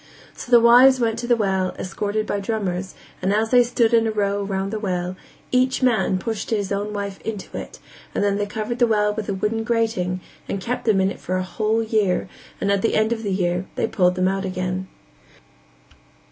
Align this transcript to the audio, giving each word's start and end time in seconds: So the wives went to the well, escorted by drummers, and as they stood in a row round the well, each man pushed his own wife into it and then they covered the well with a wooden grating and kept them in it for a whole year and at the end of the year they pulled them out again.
So 0.35 0.49
the 0.49 0.59
wives 0.59 0.99
went 0.99 1.19
to 1.19 1.27
the 1.27 1.35
well, 1.35 1.75
escorted 1.77 2.25
by 2.25 2.39
drummers, 2.39 2.95
and 3.21 3.31
as 3.31 3.51
they 3.51 3.63
stood 3.63 3.93
in 3.93 4.07
a 4.07 4.11
row 4.11 4.41
round 4.41 4.73
the 4.73 4.79
well, 4.79 5.15
each 5.51 5.83
man 5.83 6.17
pushed 6.17 6.49
his 6.49 6.71
own 6.71 6.91
wife 6.91 7.21
into 7.21 7.55
it 7.55 7.77
and 8.15 8.23
then 8.23 8.37
they 8.39 8.47
covered 8.47 8.79
the 8.79 8.87
well 8.87 9.13
with 9.13 9.29
a 9.29 9.35
wooden 9.35 9.63
grating 9.63 10.19
and 10.49 10.59
kept 10.59 10.85
them 10.85 10.99
in 11.01 11.11
it 11.11 11.19
for 11.19 11.37
a 11.37 11.43
whole 11.43 11.83
year 11.83 12.27
and 12.59 12.71
at 12.71 12.81
the 12.81 12.95
end 12.95 13.13
of 13.13 13.21
the 13.21 13.31
year 13.31 13.67
they 13.75 13.85
pulled 13.87 14.15
them 14.15 14.27
out 14.27 14.43
again. 14.43 14.87